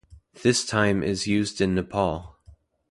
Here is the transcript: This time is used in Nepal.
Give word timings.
This 0.41 0.65
time 0.65 1.03
is 1.03 1.27
used 1.27 1.61
in 1.61 1.75
Nepal. 1.75 2.35